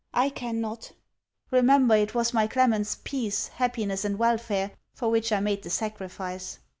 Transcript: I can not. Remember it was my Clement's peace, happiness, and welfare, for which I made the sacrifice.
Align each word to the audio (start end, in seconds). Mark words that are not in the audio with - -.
I 0.15 0.29
can 0.31 0.59
not. 0.59 0.93
Remember 1.51 1.95
it 1.95 2.15
was 2.15 2.33
my 2.33 2.47
Clement's 2.47 2.97
peace, 3.03 3.49
happiness, 3.49 4.03
and 4.03 4.17
welfare, 4.17 4.71
for 4.95 5.11
which 5.11 5.31
I 5.31 5.39
made 5.41 5.61
the 5.61 5.69
sacrifice. 5.69 6.57